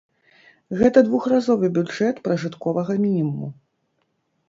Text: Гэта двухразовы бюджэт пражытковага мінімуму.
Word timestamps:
Гэта 0.79 1.03
двухразовы 1.09 1.71
бюджэт 1.77 2.25
пражытковага 2.31 3.01
мінімуму. 3.07 3.47